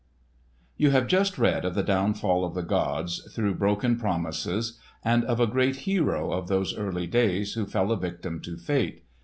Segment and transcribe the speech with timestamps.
[0.77, 5.39] You have just read of the downfall of the gods through broken promises, and of
[5.39, 9.03] a great hero of those early days who fell a victim to fate.